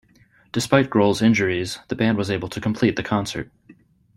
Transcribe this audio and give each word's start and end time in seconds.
Despite 0.51 0.89
Grohl's 0.89 1.21
injuries, 1.21 1.77
the 1.89 1.95
band 1.95 2.17
was 2.17 2.31
able 2.31 2.49
to 2.49 2.59
complete 2.59 2.95
the 2.95 3.03
concert. 3.03 3.51